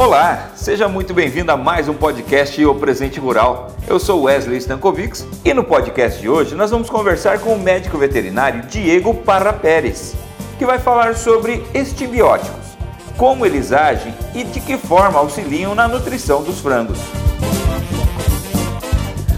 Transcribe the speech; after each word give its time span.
Olá, 0.00 0.52
seja 0.54 0.88
muito 0.88 1.12
bem-vindo 1.12 1.52
a 1.52 1.58
mais 1.58 1.86
um 1.86 1.92
podcast 1.92 2.64
O 2.64 2.74
Presente 2.74 3.20
Rural. 3.20 3.76
Eu 3.86 4.00
sou 4.00 4.22
Wesley 4.22 4.56
Stankovics 4.56 5.26
e 5.44 5.52
no 5.52 5.62
podcast 5.62 6.18
de 6.18 6.26
hoje 6.26 6.54
nós 6.54 6.70
vamos 6.70 6.88
conversar 6.88 7.38
com 7.40 7.52
o 7.52 7.58
médico 7.60 7.98
veterinário 7.98 8.62
Diego 8.62 9.12
Parra 9.12 9.52
Pérez, 9.52 10.16
que 10.58 10.64
vai 10.64 10.78
falar 10.78 11.16
sobre 11.16 11.62
estibióticos, 11.74 12.78
como 13.18 13.44
eles 13.44 13.72
agem 13.72 14.14
e 14.34 14.42
de 14.42 14.58
que 14.58 14.78
forma 14.78 15.18
auxiliam 15.18 15.74
na 15.74 15.86
nutrição 15.86 16.42
dos 16.42 16.60
frangos. 16.60 16.98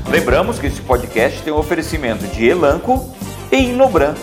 Lembramos 0.08 0.60
que 0.60 0.68
este 0.68 0.80
podcast 0.82 1.42
tem 1.42 1.52
um 1.52 1.56
oferecimento 1.56 2.24
de 2.28 2.46
Elanco 2.46 3.12
e 3.50 3.56
Inobran. 3.56 4.14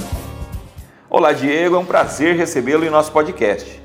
Olá, 1.09 1.33
Diego, 1.33 1.75
é 1.75 1.79
um 1.79 1.85
prazer 1.85 2.37
recebê-lo 2.37 2.85
em 2.85 2.89
nosso 2.89 3.11
podcast. 3.11 3.83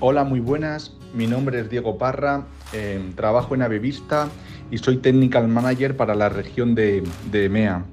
Olá, 0.00 0.24
muito 0.24 0.44
buenas. 0.44 0.99
Mi 1.12 1.26
nombre 1.26 1.60
es 1.60 1.68
Diego 1.68 1.98
Parra, 1.98 2.44
eh, 2.72 3.00
trabajo 3.16 3.54
en 3.54 3.62
Avevista 3.62 4.28
y 4.70 4.78
soy 4.78 4.98
Technical 4.98 5.48
Manager 5.48 5.96
para 5.96 6.14
la 6.14 6.28
región 6.28 6.74
de, 6.76 7.02
de 7.32 7.46
EMEA. 7.46 7.84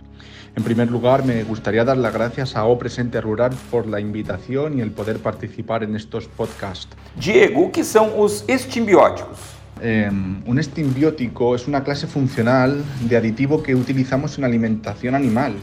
En 0.55 0.63
primer 0.63 0.91
lugar, 0.91 1.25
me 1.25 1.43
gustaría 1.43 1.83
dar 1.83 1.97
las 1.97 2.13
gracias 2.13 2.55
a 2.55 2.65
O 2.65 2.77
Presente 2.77 3.19
Rural 3.19 3.51
por 3.71 3.87
la 3.87 3.99
invitación 3.99 4.77
y 4.77 4.81
el 4.81 4.91
poder 4.91 5.17
participar 5.17 5.83
en 5.83 5.95
estos 5.95 6.27
podcasts. 6.27 6.95
Diego, 7.19 7.71
¿qué 7.71 7.83
son 7.83 8.11
los 8.17 8.43
estimbióticos? 8.47 9.37
Eh, 9.81 10.09
un 10.45 10.59
estimbiótico 10.59 11.55
es 11.55 11.67
una 11.67 11.83
clase 11.83 12.07
funcional 12.07 12.83
de 13.01 13.17
aditivo 13.17 13.61
que 13.61 13.75
utilizamos 13.75 14.37
en 14.37 14.43
alimentación 14.43 15.15
animal 15.15 15.53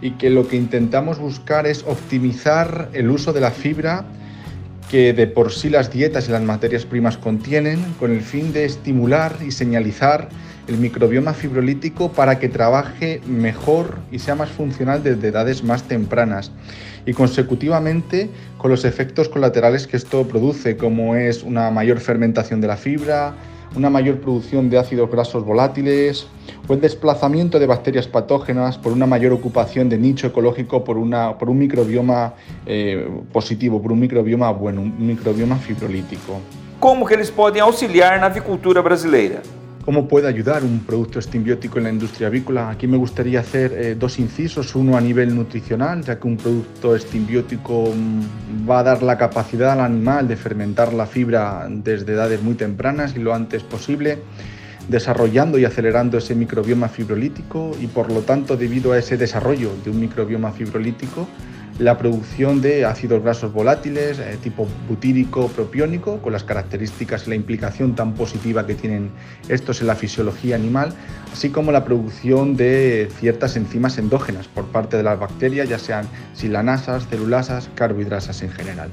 y 0.00 0.12
que 0.12 0.30
lo 0.30 0.48
que 0.48 0.56
intentamos 0.56 1.18
buscar 1.18 1.66
es 1.66 1.84
optimizar 1.86 2.90
el 2.92 3.10
uso 3.10 3.32
de 3.32 3.40
la 3.40 3.50
fibra 3.50 4.04
que 4.92 5.14
de 5.14 5.26
por 5.26 5.52
sí 5.52 5.70
las 5.70 5.90
dietas 5.90 6.28
y 6.28 6.32
las 6.32 6.42
materias 6.42 6.84
primas 6.84 7.16
contienen, 7.16 7.82
con 7.98 8.12
el 8.12 8.20
fin 8.20 8.52
de 8.52 8.66
estimular 8.66 9.34
y 9.40 9.50
señalizar 9.50 10.28
el 10.68 10.76
microbioma 10.76 11.32
fibrolítico 11.32 12.12
para 12.12 12.38
que 12.38 12.50
trabaje 12.50 13.22
mejor 13.26 14.00
y 14.12 14.18
sea 14.18 14.34
más 14.34 14.50
funcional 14.50 15.02
desde 15.02 15.28
edades 15.28 15.64
más 15.64 15.84
tempranas 15.84 16.52
y 17.06 17.14
consecutivamente 17.14 18.28
con 18.58 18.70
los 18.70 18.84
efectos 18.84 19.30
colaterales 19.30 19.86
que 19.86 19.96
esto 19.96 20.28
produce, 20.28 20.76
como 20.76 21.16
es 21.16 21.42
una 21.42 21.70
mayor 21.70 21.98
fermentación 21.98 22.60
de 22.60 22.66
la 22.66 22.76
fibra, 22.76 23.34
una 23.76 23.90
mayor 23.90 24.20
producción 24.20 24.68
de 24.70 24.78
ácidos 24.78 25.10
grasos 25.10 25.44
volátiles 25.44 26.26
o 26.68 26.72
el 26.72 26.80
desplazamiento 26.80 27.58
de 27.58 27.66
bacterias 27.66 28.06
patógenas 28.06 28.78
por 28.78 28.92
una 28.92 29.06
mayor 29.06 29.32
ocupación 29.32 29.88
de 29.88 29.98
nicho 29.98 30.26
ecológico 30.26 30.84
por, 30.84 30.96
una, 30.98 31.38
por 31.38 31.48
un 31.48 31.58
microbioma 31.58 32.34
eh, 32.66 33.08
positivo, 33.32 33.80
por 33.80 33.92
un 33.92 34.00
microbioma 34.00 34.50
bueno, 34.52 34.82
un 34.82 35.06
microbioma 35.06 35.56
fibrolítico. 35.56 36.40
Como 36.78 37.06
que 37.06 37.14
eles 37.14 37.30
podem 37.30 37.62
auxiliar 37.62 38.18
na 38.18 38.26
avicultura 38.26 38.82
brasileira? 38.82 39.40
¿Cómo 39.84 40.06
puede 40.06 40.28
ayudar 40.28 40.62
un 40.62 40.78
producto 40.80 41.18
estimbiótico 41.18 41.78
en 41.78 41.84
la 41.84 41.90
industria 41.90 42.28
avícola? 42.28 42.70
Aquí 42.70 42.86
me 42.86 42.96
gustaría 42.96 43.40
hacer 43.40 43.72
eh, 43.72 43.96
dos 43.98 44.20
incisos, 44.20 44.76
uno 44.76 44.96
a 44.96 45.00
nivel 45.00 45.34
nutricional, 45.34 46.04
ya 46.04 46.20
que 46.20 46.28
un 46.28 46.36
producto 46.36 46.94
estimbiótico 46.94 47.92
mm, 47.92 48.70
va 48.70 48.78
a 48.78 48.82
dar 48.84 49.02
la 49.02 49.18
capacidad 49.18 49.72
al 49.72 49.80
animal 49.80 50.28
de 50.28 50.36
fermentar 50.36 50.92
la 50.92 51.06
fibra 51.06 51.66
desde 51.68 52.12
edades 52.12 52.40
muy 52.40 52.54
tempranas 52.54 53.16
y 53.16 53.18
lo 53.18 53.34
antes 53.34 53.64
posible, 53.64 54.18
desarrollando 54.88 55.58
y 55.58 55.64
acelerando 55.64 56.16
ese 56.16 56.36
microbioma 56.36 56.88
fibrolítico 56.88 57.72
y 57.80 57.88
por 57.88 58.12
lo 58.12 58.20
tanto 58.20 58.56
debido 58.56 58.92
a 58.92 58.98
ese 58.98 59.16
desarrollo 59.16 59.72
de 59.82 59.90
un 59.90 59.98
microbioma 59.98 60.52
fibrolítico, 60.52 61.26
la 61.78 61.98
producción 61.98 62.60
de 62.60 62.84
ácidos 62.84 63.22
grasos 63.22 63.52
volátiles 63.52 64.18
eh, 64.18 64.38
tipo 64.42 64.68
butírico, 64.88 65.48
propiónico, 65.48 66.18
con 66.20 66.32
las 66.32 66.44
características 66.44 67.26
y 67.26 67.30
la 67.30 67.36
implicación 67.36 67.94
tan 67.94 68.14
positiva 68.14 68.66
que 68.66 68.74
tienen 68.74 69.10
estos 69.48 69.80
en 69.80 69.86
la 69.86 69.94
fisiología 69.94 70.56
animal, 70.56 70.92
así 71.32 71.50
como 71.50 71.72
la 71.72 71.84
producción 71.84 72.56
de 72.56 73.08
ciertas 73.18 73.56
enzimas 73.56 73.98
endógenas 73.98 74.48
por 74.48 74.66
parte 74.66 74.96
de 74.96 75.02
las 75.02 75.18
bacterias, 75.18 75.68
ya 75.68 75.78
sean 75.78 76.06
silanasas, 76.34 77.08
celulasas, 77.08 77.70
carbohidrasas 77.74 78.42
en 78.42 78.50
general. 78.50 78.90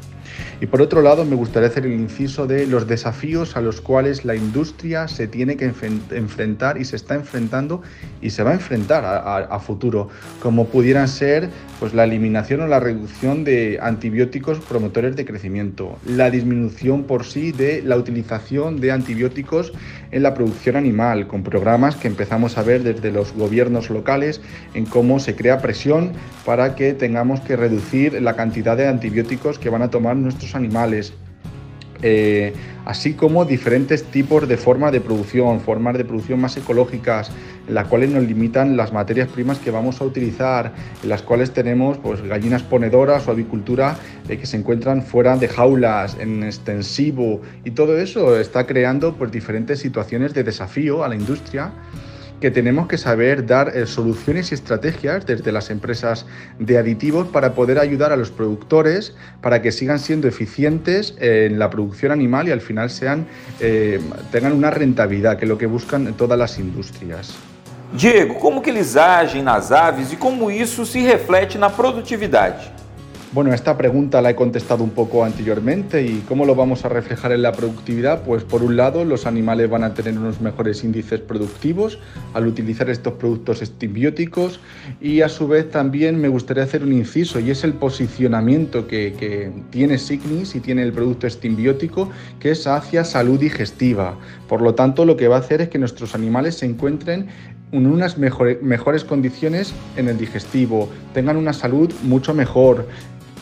Y 0.62 0.66
por 0.66 0.82
otro 0.82 1.02
lado, 1.02 1.26
me 1.26 1.36
gustaría 1.36 1.70
hacer 1.70 1.86
el 1.86 1.94
inciso 1.94 2.48
de 2.48 2.68
los 2.68 2.88
desafíos 2.88 3.56
a 3.56 3.62
los 3.62 3.82
cuales 3.82 4.26
la 4.26 4.36
industria 4.36 5.08
se 5.08 5.28
tiene 5.28 5.58
que 5.58 5.66
enfrentar 5.66 6.78
y 6.78 6.86
se 6.86 6.96
está 6.96 7.16
enfrentando 7.16 7.82
y 8.22 8.30
se 8.30 8.44
va 8.44 8.52
a 8.52 8.54
enfrentar 8.54 9.04
a, 9.06 9.60
futuro, 9.60 10.10
como 10.42 10.68
pudieran 10.68 11.08
ser 11.08 11.50
pues, 11.80 11.94
la 11.94 12.04
eliminación 12.04 12.62
o 12.62 12.68
la 12.68 12.80
reducción 12.80 13.44
de 13.44 13.80
antibióticos 13.82 14.60
promotores 14.60 15.16
de 15.16 15.26
crecimiento, 15.26 15.98
la 16.06 16.30
disminución 16.30 17.04
por 17.04 17.26
sí 17.26 17.52
de 17.52 17.82
la 17.82 17.98
utilización 17.98 18.80
de 18.80 18.92
antibióticos 18.92 19.74
en 20.12 20.24
la 20.24 20.34
producción 20.34 20.76
animal, 20.76 21.28
con 21.28 21.44
programas 21.44 21.96
que 21.96 22.08
empezamos 22.08 22.58
a 22.58 22.64
ver 22.64 22.84
desde 22.84 23.12
los 23.12 23.34
gobiernos 23.34 23.90
locales 23.90 24.42
en 24.74 24.86
cómo 24.86 25.20
se 25.20 25.36
crea 25.36 25.60
presión 25.60 26.14
para 26.46 26.76
que 26.76 26.94
tengamos 26.94 27.42
que 27.42 27.56
reducir 27.56 28.22
la 28.22 28.36
cantidad 28.36 28.78
de 28.78 28.88
antibióticos 28.88 29.60
que 29.60 29.70
van 29.70 29.82
a 29.82 29.90
tomar 29.90 30.16
nuestros 30.16 30.56
animales. 30.56 31.14
Eh, 32.02 32.54
así 32.86 33.14
como 33.14 33.46
diferentes 33.46 34.04
tipos 34.04 34.48
de 34.48 34.58
forma 34.58 34.90
de 34.90 35.02
producción, 35.02 35.60
formas 35.60 35.98
de 35.98 36.06
producción 36.06 36.40
más 36.40 36.56
ecológicas, 36.58 37.32
en 37.68 37.76
las 37.76 37.88
cuales 37.88 38.10
nos 38.10 38.24
limitan 38.24 38.78
las 38.78 38.94
materias 38.94 39.28
primas 39.28 39.60
que 39.60 39.70
vamos 39.70 40.02
a 40.02 40.06
utilizar, 40.06 40.74
en 41.04 41.10
las 41.10 41.22
cuales 41.22 41.52
tenemos 41.52 41.98
pues, 41.98 42.22
gallinas 42.22 42.64
ponedoras 42.64 43.28
o 43.28 43.32
avicultura 43.32 43.98
eh, 44.28 44.38
que 44.38 44.46
se 44.46 44.58
encuentran 44.58 45.04
fuera 45.04 45.38
de 45.38 45.48
jaulas, 45.48 46.18
en 46.20 46.44
extensivo, 46.44 47.42
y 47.64 47.72
todo 47.72 47.98
eso 47.98 48.40
está 48.40 48.66
creando 48.66 49.14
pues, 49.14 49.32
diferentes 49.32 49.80
situaciones 49.80 50.34
de 50.34 50.44
desafío 50.44 51.04
a 51.04 51.10
la 51.10 51.16
industria 51.16 51.72
que 52.40 52.52
tenemos 52.52 52.88
que 52.88 52.98
saber 52.98 53.46
dar 53.46 53.76
eh, 53.76 53.86
soluciones 53.86 54.52
y 54.52 54.56
estrategias 54.56 55.26
desde 55.26 55.52
las 55.52 55.70
empresas 55.70 56.26
de 56.58 56.78
aditivos 56.78 57.28
para 57.28 57.54
poder 57.54 57.80
ayudar 57.80 58.12
a 58.12 58.16
los 58.16 58.32
productores 58.32 59.16
para 59.42 59.62
que 59.62 59.72
sigan 59.72 60.00
siendo 60.00 60.28
eficientes 60.28 61.16
en 61.20 61.60
la 61.60 61.70
producción 61.70 62.12
animal 62.12 62.48
y 62.48 62.52
al 62.52 62.62
final 62.62 62.90
sean, 62.90 63.28
eh, 63.60 64.00
tengan 64.32 64.54
una 64.54 64.70
rentabilidad, 64.70 65.38
que 65.38 65.46
es 65.46 65.50
lo 65.50 65.58
que 65.58 65.66
buscan 65.66 66.14
todas 66.14 66.38
las 66.38 66.58
industrias. 66.60 67.36
Diego, 67.92 68.36
como 68.36 68.62
que 68.62 68.70
eles 68.70 68.96
agem 68.96 69.42
nas 69.42 69.72
aves 69.72 70.14
e 70.14 70.16
como 70.16 70.52
isso 70.52 70.86
se 70.86 71.02
reflete 71.02 71.58
na 71.58 71.72
produtividade? 71.72 72.72
Bueno, 73.32 73.54
esta 73.54 73.78
pregunta 73.78 74.24
la 74.24 74.32
he 74.32 74.36
contestado 74.36 74.84
un 74.84 74.90
poco 74.90 75.24
anteriormente 75.24 76.02
y 76.02 76.24
cómo 76.28 76.48
lo 76.48 76.56
vamos 76.56 76.84
a 76.84 76.90
reflejar 76.90 77.32
en 77.32 77.44
la 77.44 77.52
productividad. 77.52 78.24
Pues 78.24 78.44
por 78.44 78.64
un 78.64 78.76
lado, 78.76 79.06
los 79.06 79.28
animales 79.28 79.70
van 79.70 79.84
a 79.84 79.94
tener 79.94 80.18
unos 80.18 80.42
mejores 80.42 80.84
índices 80.84 81.20
productivos 81.20 82.00
al 82.34 82.48
utilizar 82.48 82.90
estos 82.90 83.14
productos 83.14 83.62
estimbióticos 83.62 84.60
y 85.00 85.22
a 85.22 85.30
su 85.30 85.48
vez 85.48 85.70
también 85.70 86.20
me 86.20 86.28
gustaría 86.28 86.64
hacer 86.64 86.82
un 86.82 86.92
inciso 86.92 87.40
y 87.40 87.52
es 87.52 87.64
el 87.64 87.74
posicionamiento 87.74 88.88
que, 88.88 89.52
tiene 89.70 90.00
Signis 90.00 90.56
y 90.56 90.60
tiene 90.60 90.82
el 90.82 90.92
producto 90.92 91.28
estimbiótico 91.28 92.10
que 92.40 92.50
es 92.50 92.66
hacia 92.66 93.04
salud 93.04 93.40
digestiva. 93.40 94.18
Por 94.48 94.64
lo 94.64 94.74
tanto, 94.74 95.06
lo 95.06 95.18
que 95.18 95.28
va 95.28 95.36
a 95.36 95.40
hacer 95.40 95.62
es 95.62 95.70
que 95.70 95.78
nuestros 95.78 96.16
animales 96.16 96.56
se 96.56 96.66
encuentren 96.66 97.28
unas 97.72 98.18
mejores 98.18 99.04
condiciones 99.04 99.74
en 99.96 100.08
el 100.10 100.18
digestivo, 100.18 100.90
tengan 101.14 101.38
una 101.38 101.54
salud 101.54 101.92
mucho 102.04 102.34
mejor, 102.34 102.88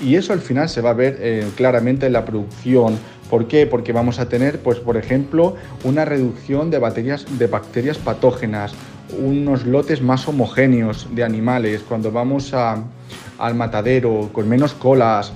y 0.02 0.16
eso 0.16 0.34
al 0.34 0.42
final 0.42 0.70
se 0.70 0.82
va 0.82 0.92
a 0.92 0.94
ver 0.94 1.18
eh, 1.20 1.48
claramente 1.56 2.06
en 2.06 2.14
la 2.14 2.26
producción. 2.26 2.98
¿Por 3.30 3.48
qué? 3.48 3.66
Porque 3.66 3.94
vamos 3.94 4.20
a 4.20 4.30
tener, 4.30 4.60
pues, 4.60 4.80
por 4.80 4.96
ejemplo, 4.96 5.56
una 5.84 6.06
reducción 6.06 6.70
de, 6.70 6.80
bacterias, 6.80 7.26
de 7.38 7.48
bacterias 7.48 7.98
patógenas, 7.98 8.74
unos 9.20 9.66
lotes 9.66 10.02
más 10.02 10.28
homogéneos 10.28 11.08
de 11.14 11.24
animales, 11.24 11.82
cuando 11.88 12.12
vamos 12.12 12.54
al 12.54 13.56
matadero, 13.56 14.30
con 14.32 14.48
menos 14.48 14.74
colas, 14.74 15.34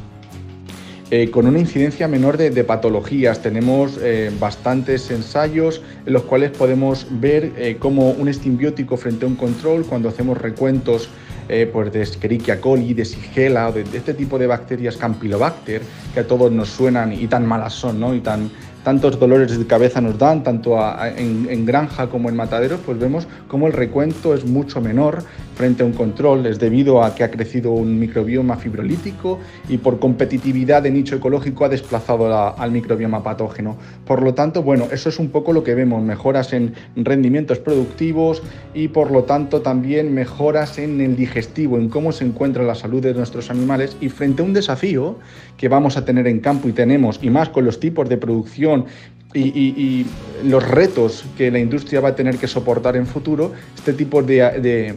eh, 1.11 1.29
con 1.29 1.45
una 1.45 1.59
incidencia 1.59 2.07
menor 2.07 2.38
de, 2.38 2.63
patologías. 2.63 3.41
Tenemos 3.41 3.99
eh, 4.02 4.31
bastantes 4.40 5.11
ensayos 5.11 5.81
en 6.05 6.13
los 6.13 6.23
cuales 6.23 6.52
podemos 6.52 7.05
ver 7.11 7.78
cómo 7.79 8.11
un 8.11 8.28
estimbiótico 8.28 8.97
frente 8.97 9.25
a 9.25 9.28
un 9.28 9.35
control, 9.35 9.85
cuando 9.85 10.09
hacemos 10.09 10.37
recuentos 10.37 11.09
eh, 11.49 11.69
pues 11.72 11.91
de 11.91 12.03
Escherichia 12.03 12.61
coli, 12.61 12.93
de 12.93 13.03
Shigella, 13.03 13.72
de, 13.73 13.84
de, 13.84 13.97
este 13.97 14.13
tipo 14.13 14.40
de 14.40 14.47
bacterias 14.47 14.96
Campylobacter, 14.96 15.81
que 16.13 16.22
a 16.22 16.25
todos 16.25 16.49
nos 16.49 16.69
suenan 16.69 17.11
y 17.11 17.28
tan 17.28 17.46
malas 17.46 17.73
son, 17.73 17.99
¿no? 17.99 18.16
Y 18.16 18.22
tan, 18.22 18.49
tantos 18.84 19.19
dolores 19.19 19.57
de 19.57 19.67
cabeza 19.67 20.02
nos 20.02 20.17
dan, 20.17 20.43
tanto 20.43 20.78
en, 21.17 21.66
granja 21.66 22.07
como 22.07 22.29
en 22.29 22.35
mataderos, 22.35 22.79
pues 22.85 22.97
vemos 22.99 23.28
cómo 23.47 23.67
el 23.67 23.73
recuento 23.73 24.34
es 24.34 24.46
mucho 24.46 24.81
menor 24.81 25.23
frente 25.61 25.84
a 25.84 25.85
un 25.85 25.93
control, 25.93 26.47
es 26.47 26.58
debido 26.58 27.03
a 27.03 27.13
que 27.13 27.23
ha 27.23 27.29
crecido 27.29 27.72
un 27.72 27.99
microbioma 27.99 28.58
fibrolítico 28.58 29.37
y 29.69 29.78
por 29.78 29.99
competitividad 29.99 30.81
de 30.81 30.90
nicho 30.90 31.16
ecológico 31.16 31.66
ha 31.66 31.69
desplazado 31.69 32.35
al 32.58 32.72
microbioma 32.72 33.22
patógeno. 33.22 33.78
Por 34.03 34.23
lo 34.23 34.34
tanto, 34.34 34.63
bueno, 34.63 34.87
eso 34.91 35.09
es 35.09 35.19
un 35.19 35.29
poco 35.29 35.53
lo 35.53 35.63
que 35.63 35.75
vemos, 35.75 36.02
mejoras 36.02 36.53
en 36.53 36.73
rendimientos 36.96 37.59
productivos 37.59 38.41
y 38.73 38.87
por 38.87 39.11
lo 39.11 39.25
tanto 39.25 39.61
también 39.61 40.16
mejoras 40.16 40.79
en 40.79 40.99
el 40.99 41.16
digestivo, 41.16 41.78
en 41.78 41.90
cómo 41.90 42.11
se 42.11 42.25
encuentra 42.25 42.64
la 42.64 42.73
salud 42.73 43.03
de 43.03 43.14
nuestros 43.14 43.52
animales 43.52 43.96
y 44.02 44.09
frente 44.09 44.41
a 44.41 44.46
un 44.46 44.53
desafío 44.53 45.19
que 45.57 45.67
vamos 45.67 45.96
a 45.96 46.05
tener 46.05 46.25
en 46.25 46.40
campo 46.40 46.69
y 46.69 46.72
tenemos, 46.72 47.19
y 47.22 47.29
más 47.29 47.49
con 47.49 47.66
los 47.66 47.79
tipos 47.79 48.09
de 48.09 48.17
producción 48.17 48.85
y, 49.33 50.05
los 50.43 50.67
retos 50.67 51.23
que 51.37 51.51
la 51.51 51.59
industria 51.59 52.01
va 52.01 52.09
a 52.09 52.16
tener 52.16 52.37
que 52.37 52.47
soportar 52.47 52.95
en 52.95 53.05
futuro, 53.05 53.51
este 53.75 53.93
tipo 53.93 54.23
de, 54.23 54.95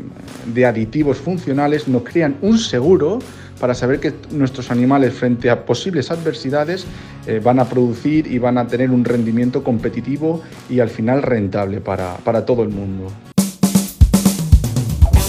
aditivos 0.66 1.18
funcionales 1.18 1.86
nos 1.86 2.02
crean 2.02 2.36
un 2.40 2.58
seguro 2.58 3.18
para 3.60 3.74
saber 3.74 4.00
que 4.00 4.12
nuestros 4.30 4.70
animales 4.70 5.12
frente 5.12 5.50
a 5.50 5.64
posibles 5.64 6.10
adversidades 6.10 6.86
eh, 7.26 7.40
van 7.42 7.60
a 7.60 7.66
producir 7.66 8.26
y 8.26 8.38
van 8.38 8.58
a 8.58 8.66
tener 8.66 8.90
un 8.90 9.04
rendimiento 9.04 9.62
competitivo 9.62 10.42
y 10.68 10.80
al 10.80 10.88
final 10.88 11.22
rentable 11.22 11.80
para, 11.80 12.16
para 12.24 12.44
todo 12.44 12.62
el 12.62 12.70
mundo. 12.70 13.12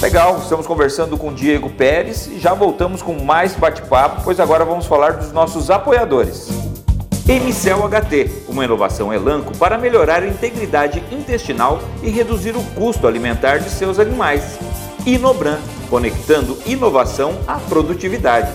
Legal, 0.01 0.37
estamos 0.41 0.67
conversando 0.67 1.17
com 1.17 1.33
Diego 1.33 1.69
Pérez 1.69 2.27
e 2.27 2.39
já 2.39 2.53
voltamos 2.53 3.01
com 3.01 3.23
mais 3.23 3.55
bate-papo, 3.55 4.23
pois 4.23 4.39
agora 4.39 4.63
vamos 4.63 4.85
falar 4.85 5.13
dos 5.13 5.31
nossos 5.31 5.69
apoiadores. 5.69 6.64
Emicel 7.27 7.79
HT, 7.89 8.43
uma 8.47 8.63
inovação 8.63 9.11
Elanco 9.11 9.57
para 9.57 9.79
melhorar 9.79 10.21
a 10.21 10.27
integridade 10.27 11.03
intestinal 11.11 11.79
e 12.03 12.09
reduzir 12.11 12.55
o 12.55 12.61
custo 12.75 13.07
alimentar 13.07 13.57
de 13.57 13.67
seus 13.67 13.97
animais. 13.97 14.59
Inobran, 15.07 15.57
conectando 15.89 16.55
inovação 16.67 17.39
à 17.47 17.55
produtividade. 17.55 18.51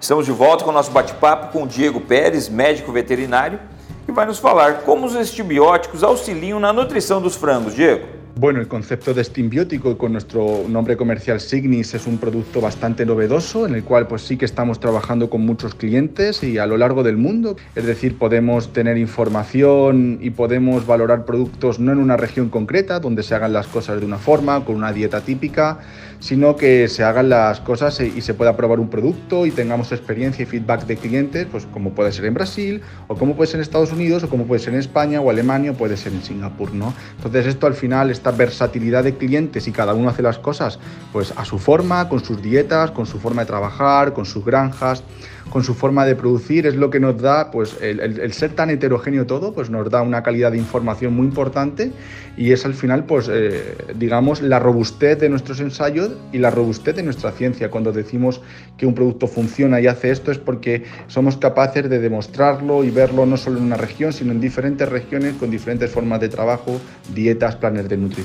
Estamos 0.00 0.24
de 0.24 0.32
volta 0.32 0.64
com 0.64 0.70
o 0.70 0.72
nosso 0.72 0.90
bate-papo 0.92 1.52
com 1.52 1.64
o 1.64 1.66
Diego 1.66 2.00
Pérez, 2.00 2.48
médico 2.48 2.90
veterinário, 2.90 3.60
que 4.06 4.12
vai 4.12 4.24
nos 4.24 4.38
falar 4.38 4.78
como 4.78 5.04
os 5.04 5.14
estibióticos 5.14 6.02
auxiliam 6.02 6.58
na 6.58 6.72
nutrição 6.72 7.20
dos 7.20 7.36
frangos. 7.36 7.74
Diego. 7.74 8.13
Bueno, 8.36 8.58
el 8.58 8.66
concepto 8.66 9.14
de 9.14 9.22
Steambiótico 9.22 9.96
con 9.96 10.10
nuestro 10.10 10.64
nombre 10.68 10.96
comercial 10.96 11.38
Signis 11.38 11.94
es 11.94 12.08
un 12.08 12.18
producto 12.18 12.60
bastante 12.60 13.06
novedoso 13.06 13.64
en 13.64 13.76
el 13.76 13.84
cual 13.84 14.08
pues 14.08 14.22
sí 14.22 14.36
que 14.36 14.44
estamos 14.44 14.80
trabajando 14.80 15.30
con 15.30 15.42
muchos 15.42 15.76
clientes 15.76 16.42
y 16.42 16.58
a 16.58 16.66
lo 16.66 16.76
largo 16.76 17.04
del 17.04 17.16
mundo. 17.16 17.54
Es 17.76 17.86
decir, 17.86 18.18
podemos 18.18 18.72
tener 18.72 18.98
información 18.98 20.18
y 20.20 20.30
podemos 20.30 20.84
valorar 20.84 21.24
productos 21.26 21.78
no 21.78 21.92
en 21.92 21.98
una 21.98 22.16
región 22.16 22.48
concreta 22.48 22.98
donde 22.98 23.22
se 23.22 23.36
hagan 23.36 23.52
las 23.52 23.68
cosas 23.68 24.00
de 24.00 24.06
una 24.06 24.18
forma, 24.18 24.64
con 24.64 24.74
una 24.74 24.92
dieta 24.92 25.20
típica, 25.20 25.78
sino 26.18 26.56
que 26.56 26.88
se 26.88 27.04
hagan 27.04 27.28
las 27.28 27.60
cosas 27.60 28.00
y 28.00 28.20
se 28.20 28.34
pueda 28.34 28.56
probar 28.56 28.80
un 28.80 28.90
producto 28.90 29.46
y 29.46 29.52
tengamos 29.52 29.92
experiencia 29.92 30.42
y 30.42 30.46
feedback 30.46 30.86
de 30.86 30.96
clientes, 30.96 31.46
pues 31.52 31.66
como 31.66 31.90
puede 31.90 32.10
ser 32.10 32.24
en 32.24 32.34
Brasil 32.34 32.80
o 33.06 33.14
como 33.14 33.36
puede 33.36 33.48
ser 33.48 33.58
en 33.58 33.62
Estados 33.62 33.92
Unidos 33.92 34.24
o 34.24 34.28
como 34.28 34.46
puede 34.46 34.60
ser 34.60 34.74
en 34.74 34.80
España 34.80 35.20
o 35.20 35.30
Alemania 35.30 35.70
o 35.70 35.74
puede 35.74 35.96
ser 35.96 36.12
en 36.12 36.22
Singapur, 36.22 36.72
¿no? 36.74 36.94
Entonces 37.16 37.46
esto 37.46 37.66
al 37.66 37.74
final 37.74 38.10
esta 38.24 38.38
versatilidad 38.38 39.04
de 39.04 39.18
clientes 39.18 39.68
y 39.68 39.72
cada 39.72 39.92
uno 39.92 40.08
hace 40.08 40.22
las 40.22 40.38
cosas 40.38 40.78
pues 41.12 41.34
a 41.36 41.44
su 41.44 41.58
forma, 41.58 42.08
con 42.08 42.24
sus 42.24 42.40
dietas, 42.40 42.90
con 42.90 43.04
su 43.04 43.18
forma 43.18 43.42
de 43.42 43.46
trabajar, 43.46 44.14
con 44.14 44.24
sus 44.24 44.42
granjas, 44.42 45.02
con 45.50 45.62
su 45.62 45.74
forma 45.74 46.04
de 46.04 46.16
producir, 46.16 46.66
es 46.66 46.74
lo 46.74 46.90
que 46.90 47.00
nos 47.00 47.20
da, 47.20 47.50
pues 47.50 47.76
el, 47.80 48.32
ser 48.32 48.52
tan 48.52 48.70
heterogéneo 48.70 49.26
todo, 49.26 49.52
pues 49.52 49.70
nos 49.70 49.88
da 49.90 50.02
una 50.02 50.22
calidad 50.22 50.52
de 50.52 50.58
información 50.58 51.14
muy 51.14 51.26
importante 51.26 51.92
y 52.36 52.52
es 52.52 52.64
al 52.64 52.74
final, 52.74 53.04
pues 53.04 53.28
eh, 53.30 53.76
digamos, 53.96 54.42
la 54.42 54.58
robustez 54.58 55.18
de 55.20 55.28
nuestros 55.28 55.60
ensayos 55.60 56.10
y 56.32 56.38
la 56.38 56.50
robustez 56.50 56.96
de 56.96 57.02
nuestra 57.02 57.30
ciencia. 57.32 57.70
Cuando 57.70 57.92
decimos 57.92 58.40
que 58.76 58.86
un 58.86 58.94
producto 58.94 59.26
funciona 59.26 59.80
y 59.80 59.86
hace 59.86 60.10
esto 60.10 60.32
es 60.32 60.38
porque 60.38 60.84
somos 61.06 61.36
capaces 61.36 61.88
de 61.88 62.00
demostrarlo 62.00 62.82
y 62.82 62.90
verlo 62.90 63.26
no 63.26 63.36
solo 63.36 63.58
en 63.58 63.64
una 63.64 63.76
región, 63.76 64.12
sino 64.12 64.32
en 64.32 64.40
diferentes 64.40 64.88
regiones 64.88 65.34
con 65.34 65.50
diferentes 65.50 65.90
formas 65.90 66.20
de 66.20 66.28
trabajo, 66.28 66.80
dietas, 67.14 67.56
planes 67.56 67.88
de 67.88 67.96
nutrición 67.96 68.24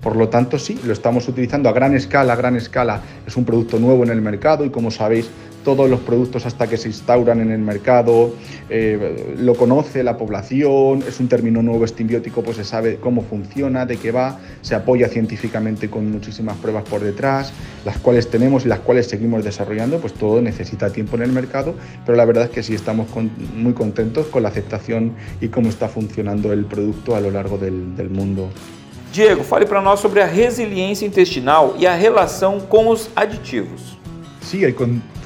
por 0.00 0.16
lo 0.16 0.28
tanto, 0.28 0.58
sí, 0.58 0.78
lo 0.84 0.92
estamos 0.92 1.28
utilizando 1.28 1.68
a 1.68 1.72
gran 1.72 1.94
escala, 1.94 2.32
a 2.32 2.36
gran 2.36 2.56
escala. 2.56 3.00
Es 3.26 3.36
un 3.36 3.44
producto 3.44 3.78
nuevo 3.78 4.02
en 4.04 4.10
el 4.10 4.20
mercado 4.20 4.64
y 4.64 4.70
como 4.70 4.90
sabéis, 4.90 5.30
todos 5.64 5.88
los 5.88 6.00
productos 6.00 6.46
hasta 6.46 6.66
que 6.66 6.76
se 6.76 6.88
instauran 6.88 7.40
en 7.40 7.50
el 7.50 7.60
mercado, 7.60 8.34
eh, 8.68 9.34
lo 9.38 9.54
conoce 9.54 10.02
la 10.02 10.16
población, 10.16 11.02
es 11.06 11.20
un 11.20 11.28
término 11.28 11.62
nuevo 11.62 11.84
estimbiótico, 11.84 12.42
pues 12.42 12.56
se 12.56 12.64
sabe 12.64 12.96
cómo 12.96 13.22
funciona, 13.22 13.86
de 13.86 13.96
qué 13.96 14.10
va, 14.10 14.38
se 14.62 14.74
apoya 14.74 15.08
científicamente 15.08 15.90
con 15.90 16.10
muchísimas 16.10 16.56
pruebas 16.56 16.84
por 16.84 17.02
detrás, 17.02 17.52
las 17.84 17.98
cuales 17.98 18.28
tenemos 18.30 18.64
y 18.64 18.68
las 18.68 18.80
cuales 18.80 19.06
seguimos 19.06 19.44
desarrollando, 19.44 19.98
pues 19.98 20.14
todo 20.14 20.40
necesita 20.40 20.90
tiempo 20.90 21.16
en 21.16 21.22
el 21.22 21.32
mercado, 21.32 21.74
pero 22.04 22.16
la 22.16 22.24
verdad 22.24 22.44
es 22.44 22.50
que 22.50 22.62
sí 22.62 22.74
estamos 22.74 23.08
muy 23.56 23.72
contentos 23.72 24.26
con 24.26 24.42
la 24.42 24.48
aceptación 24.48 25.14
y 25.40 25.48
cómo 25.48 25.68
está 25.68 25.88
funcionando 25.88 26.52
el 26.52 26.64
producto 26.64 27.14
a 27.14 27.20
lo 27.20 27.30
largo 27.30 27.58
del, 27.58 27.96
del 27.96 28.10
mundo. 28.10 28.50
Diego, 29.12 29.42
fale 29.42 29.66
para 29.66 29.82
nós 29.82 29.98
sobre 29.98 30.22
a 30.22 30.26
resiliência 30.26 31.04
intestinal 31.04 31.74
e 31.76 31.84
a 31.84 31.94
relação 31.94 32.60
com 32.60 32.86
os 32.86 33.10
aditivos. 33.16 33.98
Sí, 34.40 34.62
el 34.62 34.72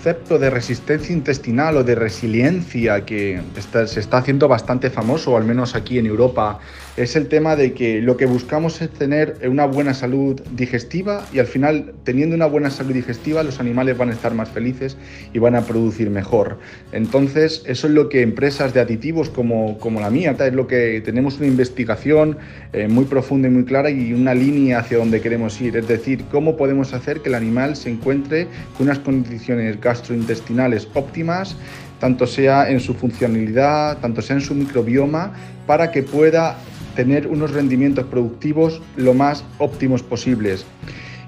concepto 0.04 0.38
de 0.38 0.50
resistencia 0.50 1.14
intestinal 1.14 1.78
o 1.78 1.82
de 1.82 1.94
resiliencia 1.94 3.06
que 3.06 3.40
se 3.86 4.00
está 4.00 4.18
haciendo 4.18 4.46
bastante 4.48 4.90
famoso, 4.90 5.34
al 5.34 5.44
menos 5.44 5.74
aquí 5.74 5.98
en 5.98 6.04
Europa, 6.04 6.60
es 6.96 7.16
el 7.16 7.26
tema 7.26 7.56
de 7.56 7.72
que 7.72 8.00
lo 8.00 8.16
que 8.16 8.26
buscamos 8.26 8.80
es 8.80 8.90
tener 8.90 9.36
una 9.48 9.66
buena 9.66 9.94
salud 9.94 10.40
digestiva 10.52 11.26
y 11.32 11.40
al 11.40 11.46
final 11.46 11.92
teniendo 12.04 12.36
una 12.36 12.46
buena 12.46 12.70
salud 12.70 12.94
digestiva 12.94 13.42
los 13.42 13.58
animales 13.58 13.98
van 13.98 14.10
a 14.10 14.12
estar 14.12 14.32
más 14.34 14.48
felices 14.48 14.96
y 15.32 15.38
van 15.40 15.56
a 15.56 15.62
producir 15.62 16.08
mejor. 16.10 16.58
Entonces 16.92 17.62
eso 17.66 17.88
es 17.88 17.92
lo 17.92 18.08
que 18.08 18.22
empresas 18.22 18.74
de 18.74 18.80
aditivos 18.80 19.28
como, 19.28 19.78
como 19.78 20.00
la 20.00 20.10
mía, 20.10 20.36
es 20.38 20.52
lo 20.52 20.68
que 20.68 21.00
tenemos 21.04 21.38
una 21.38 21.48
investigación 21.48 22.38
eh, 22.72 22.86
muy 22.86 23.06
profunda 23.06 23.48
y 23.48 23.50
muy 23.50 23.64
clara 23.64 23.90
y 23.90 24.12
una 24.12 24.34
línea 24.34 24.78
hacia 24.78 24.98
donde 24.98 25.20
queremos 25.20 25.60
ir, 25.60 25.76
es 25.76 25.88
decir, 25.88 26.24
cómo 26.30 26.56
podemos 26.56 26.94
hacer 26.94 27.20
que 27.20 27.28
el 27.28 27.34
animal 27.34 27.74
se 27.74 27.90
encuentre 27.90 28.46
con 28.76 28.86
unas 28.86 29.00
condiciones 29.00 29.80
gastrointestinales 29.80 30.88
óptimas 30.94 31.56
tanto 32.04 32.26
sea 32.26 32.68
en 32.70 32.80
su 32.80 32.92
funcionalidad, 32.92 33.96
tanto 33.96 34.20
sea 34.20 34.36
en 34.36 34.42
su 34.42 34.54
microbioma, 34.54 35.32
para 35.66 35.90
que 35.90 36.02
pueda 36.02 36.54
tener 36.94 37.26
unos 37.26 37.52
rendimientos 37.52 38.04
productivos 38.04 38.82
lo 38.96 39.14
más 39.14 39.42
óptimos 39.56 40.02
posibles 40.02 40.66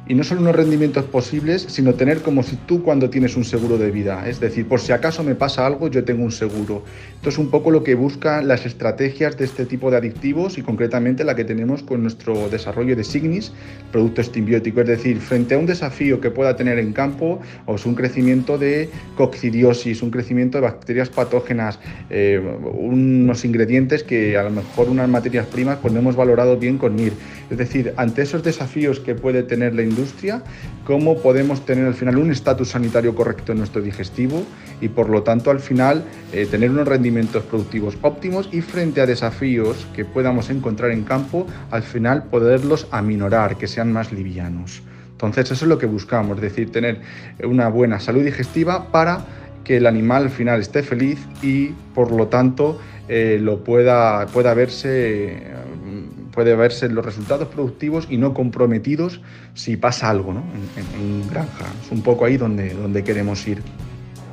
y 0.09 0.15
no 0.15 0.23
solo 0.23 0.41
unos 0.41 0.55
rendimientos 0.55 1.05
posibles, 1.05 1.67
sino 1.69 1.95
tener 1.95 2.23
como 2.23 2.43
si 2.43 2.57
tú 2.57 2.83
cuando 2.83 3.11
tienes 3.11 3.37
un 3.37 3.45
seguro 3.45 3.77
de 3.77 3.91
vida. 3.91 4.29
Es 4.29 4.39
decir, 4.39 4.67
por 4.67 4.81
si 4.81 4.93
acaso 4.93 5.25
me 5.25 5.35
pasa 5.35 5.67
algo, 5.67 5.89
yo 5.89 6.05
tengo 6.05 6.23
un 6.23 6.33
seguro. 6.33 6.85
Esto 7.15 7.29
es 7.31 7.39
un 7.39 7.51
poco 7.51 7.71
lo 7.71 7.83
que 7.83 7.95
buscan 7.95 8.47
las 8.47 8.67
estrategias 8.67 9.37
de 9.37 9.45
este 9.45 9.67
tipo 9.67 9.91
de 9.91 9.97
adictivos 9.97 10.59
y 10.59 10.63
concretamente 10.63 11.25
la 11.25 11.35
que 11.35 11.45
tenemos 11.45 11.83
con 11.83 12.03
nuestro 12.03 12.49
desarrollo 12.49 12.95
de 12.95 13.03
Signis, 13.03 13.53
producto 13.91 14.21
estimbiótico. 14.21 14.81
Es 14.81 14.87
decir, 14.87 15.19
frente 15.19 15.57
a 15.57 15.59
un 15.59 15.67
desafío 15.67 16.21
que 16.21 16.31
pueda 16.31 16.55
tener 16.55 16.79
en 16.79 16.93
campo, 16.93 17.41
o 17.67 17.75
es 17.75 17.85
un 17.85 17.95
crecimiento 17.95 18.59
de 18.59 18.89
coccidiosis, 19.17 20.03
un 20.03 20.11
crecimiento 20.11 20.59
de 20.59 20.63
bacterias 20.63 21.09
patógenas, 21.09 21.81
eh, 22.11 22.41
unos 22.75 23.45
ingredientes 23.45 24.05
que 24.05 24.37
a 24.37 24.45
lo 24.45 24.51
mejor 24.51 24.89
unas 24.89 25.09
materias 25.09 25.47
primas 25.47 25.79
pues 25.83 25.93
no 25.93 25.99
hemos 26.01 26.15
valorado 26.15 26.57
bien 26.57 26.79
con 26.79 26.95
NIR. 26.95 27.13
Es 27.51 27.59
decir, 27.59 27.93
ante 27.97 28.23
esos 28.23 28.43
desafíos 28.43 29.01
que 29.01 29.15
puede 29.15 29.43
tener 29.43 29.75
la 29.75 29.83
industria, 29.83 29.96
cómo 30.85 31.19
podemos 31.19 31.65
tener 31.65 31.87
al 31.87 31.95
final 31.95 32.19
un 32.19 32.31
estatus 32.31 32.71
sanitario 32.71 33.15
correcto 33.15 33.53
en 33.53 33.59
nuestro 33.59 33.83
digestivo 33.83 34.45
y 34.81 34.89
por 34.89 35.09
lo 35.09 35.23
tanto 35.23 35.51
al 35.51 35.61
final 35.61 36.05
eh, 36.33 36.47
tener 36.47 36.71
unos 36.71 36.87
rendimientos 36.87 37.43
productivos 37.45 37.97
óptimos 38.03 38.49
y 38.53 38.61
frente 38.61 39.01
a 39.01 39.07
desafíos 39.07 39.87
que 39.95 40.05
podamos 40.05 40.51
encontrar 40.51 40.91
en 40.91 41.05
campo, 41.05 41.47
al 41.71 41.83
final 41.83 42.25
poderlos 42.25 42.87
aminorar, 42.91 43.57
que 43.57 43.67
sean 43.67 43.93
más 43.93 44.13
livianos. 44.13 44.83
Entonces 45.13 45.51
eso 45.51 45.65
es 45.65 45.69
lo 45.69 45.79
que 45.79 45.87
buscamos, 45.87 46.37
es 46.37 46.43
decir, 46.43 46.71
tener 46.71 47.01
una 47.43 47.69
buena 47.69 47.99
salud 48.01 48.23
digestiva 48.23 48.93
para 48.93 49.25
que 49.65 49.79
el 49.79 49.87
animal 49.87 50.25
al 50.25 50.31
final 50.31 50.61
esté 50.61 50.83
feliz 50.83 51.19
y 51.43 51.69
por 51.95 52.13
lo 52.13 52.29
tanto 52.29 52.79
eh, 53.09 53.39
lo 53.41 53.65
pueda, 53.65 54.27
pueda 54.27 54.55
verse 54.55 55.43
puede 56.37 56.55
verse 56.55 56.89
los 56.91 57.05
resultados 57.05 57.49
productivos 57.49 58.07
y 58.09 58.19
no 58.19 58.35
comprometidos 58.35 59.23
si 59.55 59.77
pasa 59.77 60.11
algo 60.11 60.35
¿no? 60.35 60.45
en, 60.77 61.01
en, 61.01 61.23
en 61.23 61.29
granja. 61.31 61.65
Es 61.83 61.91
un 61.91 62.03
poco 62.03 62.27
ahí 62.27 62.37
donde, 62.37 62.75
donde 62.75 63.03
queremos 63.03 63.49
ir. 63.49 63.63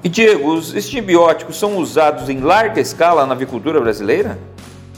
E 0.04 0.10
Diego, 0.10 0.56
os 0.56 0.76
estibióticos 0.76 1.58
são 1.58 1.78
usados 1.78 2.28
em 2.28 2.42
larga 2.42 2.82
escala 2.82 3.26
na 3.26 3.34
avicultura 3.34 3.80
brasileira? 3.80 4.38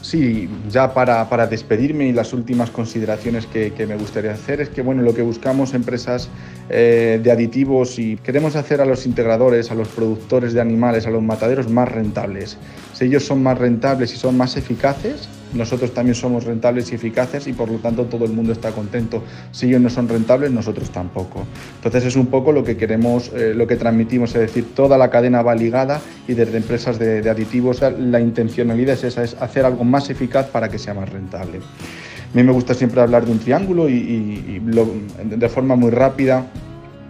Sí, 0.02 0.50
ya 0.70 0.92
para, 0.94 1.30
para, 1.30 1.46
despedirme 1.46 2.08
y 2.08 2.12
las 2.12 2.34
últimas 2.34 2.72
consideraciones 2.72 3.46
que, 3.46 3.72
que, 3.74 3.86
me 3.86 3.96
gustaría 3.98 4.34
hacer 4.34 4.62
es 4.62 4.70
que 4.70 4.82
bueno, 4.82 5.04
lo 5.04 5.14
que 5.14 5.22
buscamos 5.22 5.74
empresas 5.76 6.30
eh, 6.70 7.20
de 7.22 7.32
aditivos 7.32 8.00
y 8.00 8.18
queremos 8.18 8.56
hacer 8.56 8.82
a 8.82 8.86
los 8.86 9.06
integradores, 9.06 9.70
a 9.70 9.76
los 9.76 9.88
productores 9.90 10.54
de 10.54 10.62
animales, 10.62 11.06
a 11.06 11.12
los 11.12 11.22
mataderos 11.22 11.70
más 11.70 11.92
rentables. 11.92 12.58
Si 12.94 13.06
ellos 13.06 13.26
son 13.26 13.44
más 13.44 13.58
rentables 13.58 14.14
y 14.14 14.18
son 14.18 14.38
más 14.38 14.58
eficaces, 14.58 15.28
nosotros 15.56 15.94
también 15.94 16.16
somos 16.16 16.44
rentables 16.44 16.92
y 16.92 16.96
eficaces 16.96 17.48
y 17.48 17.54
por 17.54 17.70
lo 17.70 17.78
tanto 17.78 18.06
todo 18.06 18.26
el 18.26 18.32
mundo 18.32 18.52
está 18.52 18.72
contento. 18.72 19.24
Si 19.52 19.68
ellos 19.68 19.82
no 19.82 19.90
son 19.90 20.08
rentables, 20.08 20.52
nosotros 20.52 20.90
tampoco. 20.90 21.46
Entonces 21.78 22.06
es 22.06 22.16
un 22.16 22.28
poco 22.28 22.52
lo 22.52 22.64
que 22.64 22.78
queremos, 22.78 23.32
eh, 23.34 23.54
lo 23.56 23.68
que 23.68 23.76
transmitimos, 23.76 24.36
es 24.36 24.42
decir, 24.42 24.74
toda 24.76 24.98
la 24.98 25.10
cadena 25.10 25.42
va 25.42 25.56
ligada 25.56 26.02
y 26.28 26.34
desde 26.34 26.58
empresas 26.58 27.00
de, 27.00 27.28
aditivos 27.30 27.82
la 27.82 28.20
intencionalidad 28.20 28.94
es 28.96 29.04
esa, 29.04 29.24
es 29.24 29.36
hacer 29.40 29.66
algo 29.66 29.84
más 29.84 30.10
eficaz 30.10 30.48
para 30.48 30.70
que 30.70 30.78
sea 30.78 30.94
más 30.94 31.10
rentable. 31.10 31.60
A 31.60 32.38
mí 32.38 32.44
me 32.44 32.52
gusta 32.52 32.74
siempre 32.74 33.00
hablar 33.00 33.26
de 33.26 33.32
un 33.32 33.40
triángulo 33.40 33.88
y, 33.88 34.62
de 35.24 35.50
forma 35.50 35.78
muy 35.78 35.90
rápida 35.90 36.46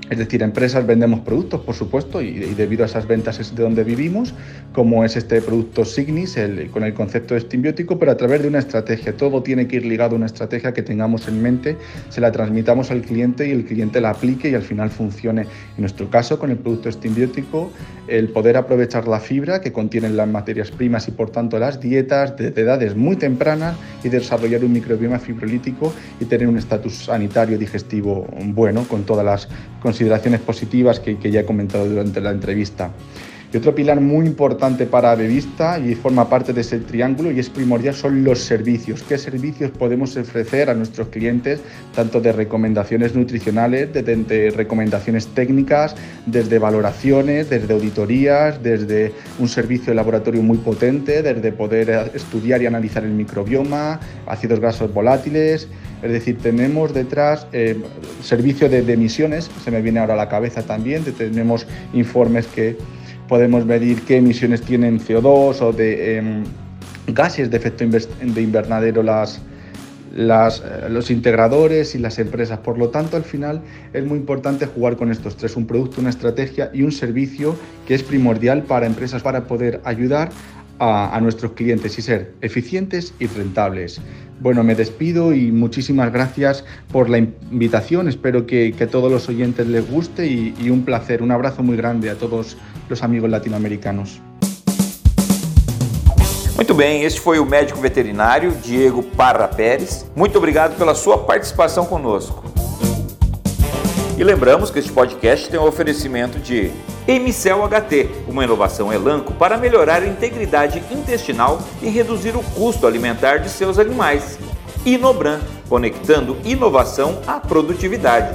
Es 0.09 0.19
decir, 0.19 0.43
empresas 0.43 0.85
vendemos 0.85 1.21
productos, 1.21 1.61
por 1.61 1.73
supuesto, 1.73 2.21
y, 2.21 2.33
debido 2.53 2.83
a 2.83 2.85
esas 2.85 3.07
ventas 3.07 3.39
es 3.39 3.55
de 3.55 3.63
donde 3.63 3.83
vivimos, 3.83 4.33
como 4.71 5.03
es 5.03 5.15
este 5.15 5.41
producto 5.41 5.83
Signis 5.83 6.37
con 6.71 6.83
el 6.83 6.93
concepto 6.93 7.33
de 7.33 7.41
simbiótico, 7.41 7.97
pero 7.97 8.11
a 8.11 8.17
través 8.17 8.41
de 8.41 8.47
una 8.47 8.59
estrategia. 8.59 9.17
Todo 9.17 9.41
tiene 9.41 9.67
que 9.67 9.77
ir 9.77 9.85
ligado 9.85 10.13
a 10.13 10.17
una 10.17 10.27
estrategia 10.27 10.73
que 10.73 10.83
tengamos 10.83 11.27
en 11.27 11.41
mente, 11.41 11.77
se 12.09 12.21
la 12.21 12.31
transmitamos 12.31 12.91
al 12.91 13.01
cliente 13.01 13.47
y 13.47 13.51
el 13.51 13.65
cliente 13.65 13.99
la 13.99 14.11
aplique 14.11 14.49
y 14.49 14.53
al 14.53 14.61
final 14.61 14.89
funcione. 14.91 15.41
En 15.41 15.81
nuestro 15.81 16.09
caso, 16.09 16.37
con 16.37 16.51
el 16.51 16.57
producto 16.57 16.91
simbiótico, 16.91 17.71
el 18.07 18.29
poder 18.29 18.57
aprovechar 18.57 19.07
la 19.07 19.19
fibra 19.19 19.61
que 19.61 19.71
contienen 19.71 20.15
las 20.17 20.27
materias 20.27 20.69
primas 20.69 21.07
y 21.07 21.11
por 21.11 21.31
tanto 21.31 21.57
las 21.57 21.79
dietas 21.79 22.37
de 22.37 22.47
edades 22.49 22.95
muy 22.95 23.15
tempranas 23.15 23.75
y 24.03 24.09
desarrollar 24.09 24.63
un 24.63 24.73
microbioma 24.73 25.19
fibrolítico 25.19 25.93
y 26.19 26.25
tener 26.25 26.47
un 26.47 26.57
estatus 26.57 27.05
sanitario 27.05 27.57
digestivo 27.57 28.27
bueno 28.53 28.85
con 28.87 29.03
todas 29.03 29.25
las 29.25 29.47
consideraciones 29.95 30.41
positivas 30.41 30.99
que, 30.99 31.31
ya 31.31 31.39
he 31.39 31.45
comentado 31.45 31.87
durante 31.87 32.19
la 32.19 32.31
entrevista. 32.31 32.91
Y 33.55 33.57
otro 33.57 33.73
pilar 33.73 34.01
muy 34.01 34.27
importante 34.27 34.85
para 34.85 35.15
Bevista 35.15 35.79
y 35.79 35.95
forma 35.95 36.27
parte 36.27 36.51
de 36.51 36.59
ese 36.59 36.79
triángulo 36.79 37.31
y 37.31 37.39
es 37.39 37.49
primordial 37.49 37.95
son 37.95 38.21
los 38.25 38.39
servicios. 38.39 39.01
¿Qué 39.01 39.17
servicios 39.17 39.71
podemos 39.71 40.17
ofrecer 40.17 40.69
a 40.69 40.73
nuestros 40.73 41.07
clientes, 41.07 41.61
tanto 41.95 42.19
de 42.19 42.33
recomendaciones 42.33 43.15
nutricionales, 43.15 43.93
desde 43.93 44.49
recomendaciones 44.49 45.27
técnicas, 45.27 45.95
desde 46.25 46.59
valoraciones, 46.59 47.49
desde 47.49 47.73
auditorías, 47.73 48.61
desde 48.61 49.13
un 49.39 49.47
servicio 49.47 49.85
de 49.85 49.95
laboratorio 49.95 50.43
muy 50.43 50.57
potente, 50.57 51.23
desde 51.23 51.53
poder 51.53 52.11
estudiar 52.13 52.61
y 52.61 52.65
analizar 52.65 53.05
el 53.05 53.11
microbioma, 53.11 54.01
ácidos 54.27 54.59
grasos 54.59 54.93
volátiles? 54.93 55.69
Es 56.03 56.11
decir, 56.11 56.39
tenemos 56.39 56.93
detrás 56.93 57.47
eh, 57.53 57.81
servicio 58.21 58.67
de, 58.67 58.81
de 58.81 58.91
emisiones, 58.91 59.49
se 59.63 59.71
me 59.71 59.81
viene 59.81 60.01
ahora 60.01 60.15
a 60.15 60.17
la 60.17 60.27
cabeza 60.27 60.61
también, 60.61 61.05
tenemos 61.05 61.65
informes 61.93 62.47
que 62.47 62.75
podemos 63.27 63.65
medir 63.65 64.01
qué 64.01 64.17
emisiones 64.17 64.61
tienen 64.61 64.99
CO2 64.99 65.61
o 65.61 65.71
de 65.71 66.17
em, 66.17 66.43
gases 67.07 67.49
de 67.49 67.57
efecto 67.57 67.85
de 67.85 68.41
invernadero 68.41 69.03
las, 69.03 69.41
eh, 70.15 70.87
los 70.89 71.11
integradores 71.11 71.95
y 71.95 71.99
las 71.99 72.19
empresas. 72.19 72.59
Por 72.59 72.77
lo 72.77 72.89
tanto, 72.89 73.17
al 73.17 73.23
final 73.23 73.61
es 73.93 74.05
muy 74.05 74.17
importante 74.17 74.65
jugar 74.65 74.95
con 74.95 75.11
estos 75.11 75.35
tres, 75.37 75.55
un 75.55 75.65
producto, 75.65 76.01
una 76.01 76.09
estrategia 76.09 76.71
y 76.73 76.83
un 76.83 76.91
servicio 76.91 77.55
que 77.87 77.95
es 77.95 78.03
primordial 78.03 78.63
para 78.63 78.85
empresas 78.85 79.21
para 79.21 79.45
poder 79.45 79.81
ayudar 79.83 80.29
a, 80.77 81.17
nuestros 81.21 81.53
clientes 81.53 81.97
y 81.97 82.01
ser 82.01 82.33
eficientes 82.41 83.13
y 83.19 83.27
rentables. 83.27 84.01
Bueno, 84.41 84.61
me 84.61 84.75
despido 84.75 85.33
y 85.33 85.49
muchísimas 85.53 86.11
gracias 86.11 86.65
por 86.91 87.09
la 87.09 87.19
invitación. 87.19 88.09
Espero 88.09 88.45
que, 88.45 88.75
a 88.77 88.87
todos 88.87 89.09
los 89.09 89.29
oyentes 89.29 89.67
les 89.67 89.89
guste 89.89 90.27
y 90.27 90.69
un 90.69 90.83
placer. 90.83 91.23
Un 91.23 91.31
abrazo 91.31 91.63
muy 91.63 91.77
grande 91.77 92.09
a 92.09 92.15
todos 92.15 92.57
los 92.89 93.01
amigos 93.03 93.29
latinoamericanos. 93.29 94.21
Muito 96.55 96.73
bem, 96.73 97.03
este 97.03 97.19
foi 97.19 97.37
o 97.37 97.45
médico 97.45 97.79
veterinário 97.79 98.51
Diego 98.63 99.03
Parra 99.03 99.47
Pérez. 99.47 100.05
Muito 100.15 100.37
obrigado 100.37 100.77
pela 100.77 100.95
sua 100.95 101.17
participação 101.17 101.85
conosco. 101.85 102.43
E 104.17 104.23
lembramos 104.23 104.71
que 104.71 104.79
este 104.79 104.91
podcast 104.91 105.49
tem 105.49 105.59
o 105.59 105.67
oferecimento 105.67 106.39
de 106.39 106.71
Emicel 107.05 107.61
HT, 107.67 108.09
uma 108.29 108.45
inovação 108.45 108.91
Elanco 108.91 109.33
para 109.33 109.57
melhorar 109.57 110.01
a 110.01 110.07
integridade 110.07 110.81
intestinal 110.89 111.59
e 111.81 111.89
reduzir 111.89 112.35
o 112.37 112.41
custo 112.41 112.87
alimentar 112.87 113.39
de 113.39 113.49
seus 113.49 113.77
animais. 113.77 114.39
Inobran, 114.85 115.41
conectando 115.67 116.37
inovação 116.45 117.19
à 117.27 117.39
produtividade. 117.39 118.33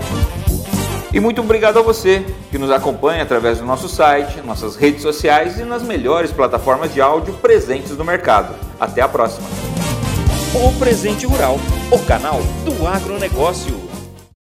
E 1.12 1.18
muito 1.18 1.40
obrigado 1.40 1.78
a 1.78 1.82
você 1.82 2.24
que 2.52 2.58
nos 2.58 2.70
acompanha 2.70 3.24
através 3.24 3.58
do 3.58 3.64
nosso 3.64 3.88
site, 3.88 4.40
nossas 4.42 4.76
redes 4.76 5.02
sociais 5.02 5.58
e 5.58 5.64
nas 5.64 5.82
melhores 5.82 6.30
plataformas 6.30 6.94
de 6.94 7.00
áudio 7.00 7.34
presentes 7.34 7.96
no 7.96 8.04
mercado. 8.04 8.54
Até 8.78 9.02
a 9.02 9.08
próxima. 9.08 9.48
O 10.54 10.72
Presente 10.78 11.26
Rural, 11.26 11.58
o 11.90 11.98
canal 12.00 12.40
do 12.64 12.86
agronegócio. 12.86 13.89